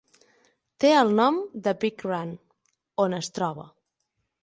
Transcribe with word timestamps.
Té 0.83 0.91
el 1.01 1.13
nom 1.19 1.37
de 1.69 1.75
Big 1.85 2.07
Run, 2.13 2.35
on 3.07 3.19
es 3.23 3.33
troba. 3.39 3.73